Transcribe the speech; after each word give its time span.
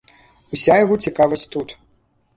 Уся 0.57 0.77
яго 0.83 0.97
цікавасць 1.09 1.47
тут. 1.57 1.79